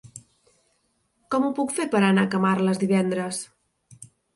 Com 1.35 1.47
ho 1.47 1.53
puc 1.61 1.77
fer 1.77 1.87
per 1.95 2.03
anar 2.09 2.27
a 2.27 2.33
Camarles 2.35 2.85
divendres? 2.89 3.49